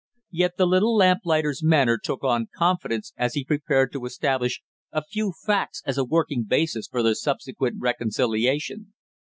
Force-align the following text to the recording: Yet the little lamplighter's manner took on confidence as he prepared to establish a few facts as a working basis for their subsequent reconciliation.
Yet 0.31 0.57
the 0.57 0.65
little 0.65 0.95
lamplighter's 0.95 1.61
manner 1.63 1.99
took 2.01 2.23
on 2.23 2.47
confidence 2.55 3.13
as 3.17 3.35
he 3.35 3.45
prepared 3.45 3.93
to 3.93 4.03
establish 4.07 4.63
a 4.91 5.03
few 5.03 5.31
facts 5.45 5.83
as 5.85 5.99
a 5.99 6.03
working 6.03 6.43
basis 6.43 6.87
for 6.87 7.03
their 7.03 7.13
subsequent 7.13 7.75
reconciliation. 7.79 8.95